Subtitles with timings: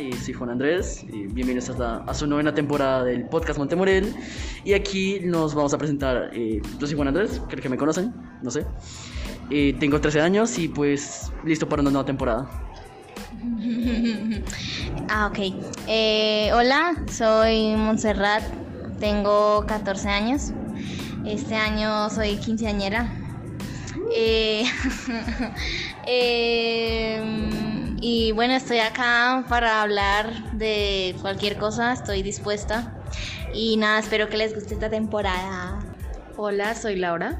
[0.00, 1.04] y soy Juan Andrés.
[1.12, 4.14] Y bienvenidos a, a, su novena temporada del podcast Montemorel.
[4.64, 6.30] Y aquí nos vamos a presentar.
[6.32, 8.64] Eh, yo soy Juan Andrés, creo que me conocen, no sé.
[9.50, 12.48] Eh, tengo 13 años y pues listo para una nueva temporada.
[15.08, 15.38] ah, ok.
[15.86, 18.42] Eh, hola, soy Montserrat,
[19.00, 20.52] tengo 14 años.
[21.26, 23.12] Este año soy quinceañera.
[24.16, 24.64] Eh,
[26.06, 32.94] em, y bueno, estoy acá para hablar de cualquier cosa, estoy dispuesta.
[33.52, 35.80] Y nada, espero que les guste esta temporada.
[36.36, 37.38] Hola, soy Laura,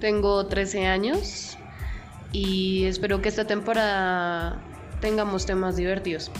[0.00, 1.56] tengo 13 años
[2.32, 4.60] y espero que esta temporada
[5.00, 6.30] tengamos temas divertidos.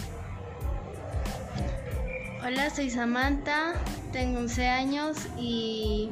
[2.45, 3.75] Hola, soy Samantha,
[4.13, 6.11] tengo 11 años y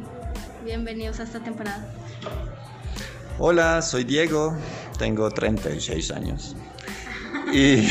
[0.64, 1.92] bienvenidos a esta temporada.
[3.38, 4.56] Hola, soy Diego,
[4.98, 6.56] tengo 36 años.
[7.52, 7.88] Y,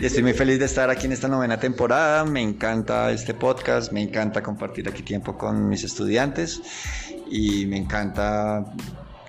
[0.00, 2.24] estoy muy feliz de estar aquí en esta novena temporada.
[2.24, 6.62] Me encanta este podcast, me encanta compartir aquí tiempo con mis estudiantes
[7.30, 8.64] y me encanta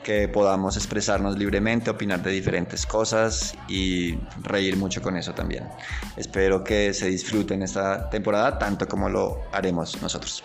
[0.04, 5.68] que podamos expresarnos libremente, opinar de diferentes cosas y reír mucho con eso también.
[6.16, 10.44] Espero que se disfruten esta temporada tanto como lo haremos nosotros.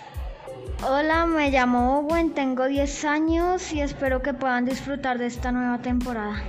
[0.83, 5.79] Hola, me llamo Owen, tengo 10 años y espero que puedan disfrutar de esta nueva
[5.83, 6.43] temporada.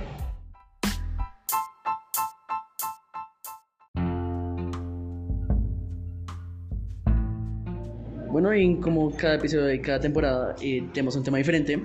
[8.32, 11.84] Bueno, y como cada episodio de cada temporada eh, tenemos un tema diferente,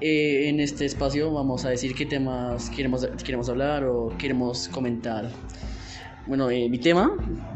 [0.00, 5.28] eh, en este espacio vamos a decir qué temas queremos, queremos hablar o queremos comentar.
[6.28, 7.10] Bueno, eh, mi tema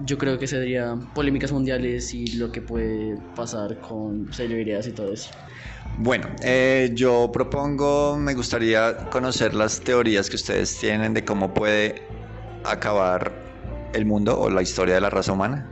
[0.04, 5.12] yo creo que sería polémicas mundiales y lo que puede pasar con celebridades y todo
[5.12, 5.30] eso.
[5.98, 12.02] Bueno, eh, yo propongo, me gustaría conocer las teorías que ustedes tienen de cómo puede
[12.64, 13.32] acabar
[13.94, 15.68] el mundo o la historia de la raza humana.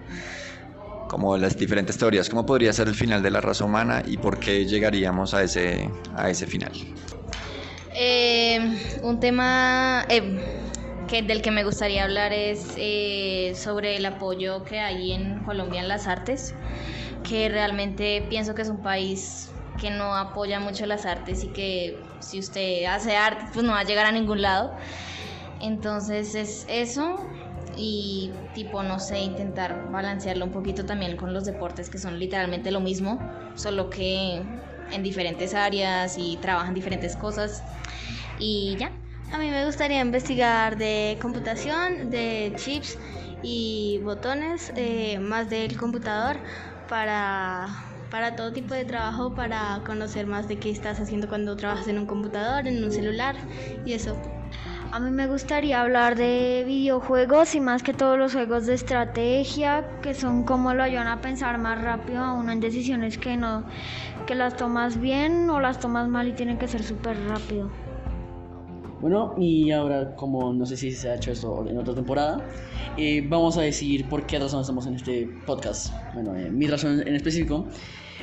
[1.10, 4.38] Como las diferentes teorías, cómo podría ser el final de la raza humana y por
[4.38, 6.71] qué llegaríamos a ese, a ese final.
[7.97, 15.10] Eh, un tema del que me gustaría hablar es eh, sobre el apoyo que hay
[15.10, 16.54] en Colombia en las artes,
[17.28, 19.50] que realmente pienso que es un país
[19.81, 23.81] que no apoya mucho las artes y que si usted hace arte pues no va
[23.81, 24.77] a llegar a ningún lado.
[25.60, 27.16] Entonces es eso
[27.77, 32.71] y tipo no sé, intentar balancearlo un poquito también con los deportes que son literalmente
[32.71, 33.21] lo mismo,
[33.55, 34.43] solo que
[34.93, 37.63] en diferentes áreas y trabajan diferentes cosas
[38.39, 38.91] y ya.
[39.33, 42.99] A mí me gustaría investigar de computación, de chips
[43.43, 46.37] y botones, eh, más del computador
[46.89, 47.69] para,
[48.11, 51.99] para todo tipo de trabajo, para conocer más de qué estás haciendo cuando trabajas en
[51.99, 53.37] un computador, en un celular
[53.87, 54.17] y eso.
[54.93, 59.87] A mí me gustaría hablar de videojuegos y más que todos los juegos de estrategia,
[60.03, 63.62] que son como lo ayudan a pensar más rápido a uno en decisiones que no
[64.27, 67.71] que las tomas bien o las tomas mal y tienen que ser súper rápido.
[69.01, 72.45] Bueno, y ahora, como no sé si se ha hecho esto en otra temporada,
[72.97, 75.95] eh, vamos a decir por qué razón estamos en este podcast.
[76.15, 77.67] Bueno, eh, mi razón en específico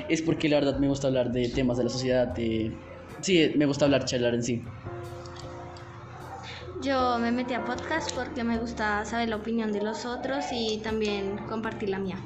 [0.09, 2.73] es porque la verdad me gusta hablar de temas de la sociedad, de...
[3.21, 4.61] sí, me gusta hablar, charlar en sí.
[6.81, 10.79] Yo me metí a podcast porque me gusta saber la opinión de los otros y
[10.83, 12.17] también compartir la mía.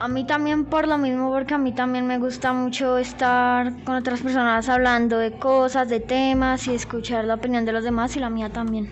[0.00, 3.96] A mí también por lo mismo, porque a mí también me gusta mucho estar con
[3.96, 8.20] otras personas hablando de cosas, de temas y escuchar la opinión de los demás y
[8.20, 8.90] la mía también.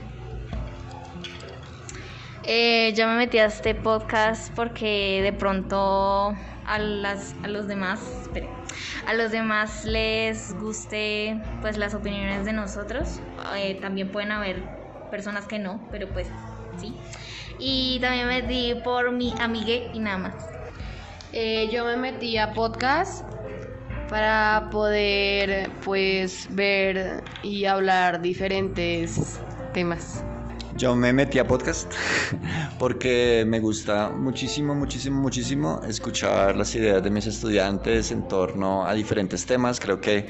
[2.44, 6.34] Eh, yo me metí a este podcast porque de pronto
[6.66, 8.00] a, las, a los demás,
[9.08, 13.20] a los demás les guste pues las opiniones de nosotros.
[13.56, 14.62] Eh, también pueden haber
[15.10, 16.28] personas que no, pero pues
[16.78, 16.94] sí.
[17.58, 20.34] Y también me metí por mi amigue y nada más.
[21.32, 23.24] Eh, yo me metí a podcast
[24.10, 29.40] para poder pues ver y hablar diferentes
[29.72, 30.22] temas.
[30.78, 31.92] Yo me metí a podcast
[32.78, 38.94] porque me gusta muchísimo, muchísimo, muchísimo escuchar las ideas de mis estudiantes en torno a
[38.94, 39.80] diferentes temas.
[39.80, 40.28] Creo que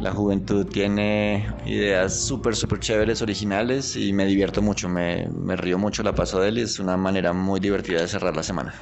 [0.00, 5.78] la juventud tiene ideas súper, súper chéveres, originales y me divierto mucho, me, me río
[5.78, 8.74] mucho, la paso de él y es una manera muy divertida de cerrar la semana.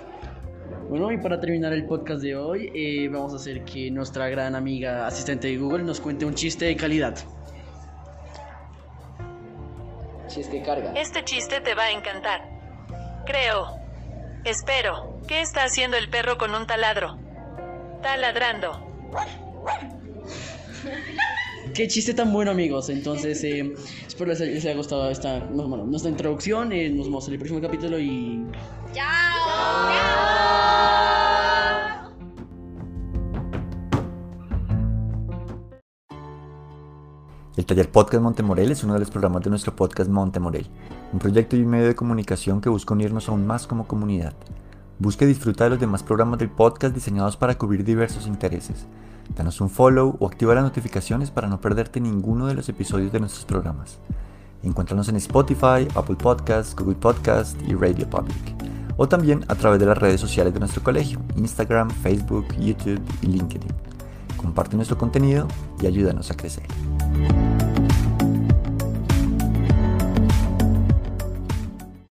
[0.89, 4.55] Bueno, y para terminar el podcast de hoy, eh, vamos a hacer que nuestra gran
[4.55, 7.19] amiga asistente de Google nos cuente un chiste de calidad.
[10.31, 10.93] Chiste carga.
[10.95, 12.49] Este chiste te va a encantar.
[13.27, 13.67] Creo.
[14.45, 15.21] Espero.
[15.27, 17.19] ¿Qué está haciendo el perro con un taladro?
[18.03, 18.87] Taladrando.
[21.75, 22.89] Qué chiste tan bueno, amigos.
[22.91, 23.73] Entonces, eh,
[24.07, 26.73] espero les, les haya gustado esta, bueno, nuestra introducción.
[26.73, 28.47] Eh, nos vemos en el próximo capítulo y.
[37.57, 40.69] El taller Podcast Montemorel es uno de los programas de nuestro podcast Montemorel,
[41.13, 44.35] un proyecto y un medio de comunicación que busca unirnos aún más como comunidad.
[45.01, 48.87] Busca y disfruta de los demás programas del podcast diseñados para cubrir diversos intereses.
[49.35, 53.19] Danos un follow o activa las notificaciones para no perderte ninguno de los episodios de
[53.19, 53.99] nuestros programas.
[54.63, 58.55] Encuéntranos en Spotify, Apple Podcasts, Google Podcasts y Radio Public.
[58.97, 63.27] O también a través de las redes sociales de nuestro colegio, Instagram, Facebook, YouTube y
[63.27, 63.73] LinkedIn.
[64.37, 65.49] Comparte nuestro contenido
[65.83, 66.65] y ayúdanos a crecer.